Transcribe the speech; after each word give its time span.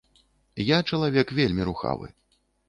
Я 0.69 0.79
чалавек 0.91 1.35
вельмі 1.41 1.69
рухавы. 1.71 2.11